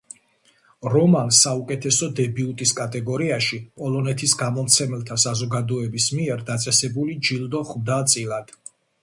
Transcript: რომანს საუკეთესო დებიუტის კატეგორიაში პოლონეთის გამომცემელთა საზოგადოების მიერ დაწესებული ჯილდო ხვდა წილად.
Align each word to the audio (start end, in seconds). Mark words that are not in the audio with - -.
რომანს 0.93 1.41
საუკეთესო 1.47 2.09
დებიუტის 2.19 2.71
კატეგორიაში 2.79 3.59
პოლონეთის 3.83 4.33
გამომცემელთა 4.41 5.19
საზოგადოების 5.25 6.09
მიერ 6.17 6.43
დაწესებული 6.51 7.21
ჯილდო 7.31 7.65
ხვდა 7.75 8.01
წილად. 8.17 8.53